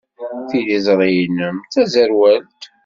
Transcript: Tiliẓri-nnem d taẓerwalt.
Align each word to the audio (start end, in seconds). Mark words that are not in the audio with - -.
Tiliẓri-nnem 0.49 1.55
d 1.59 1.63
taẓerwalt. 1.73 2.61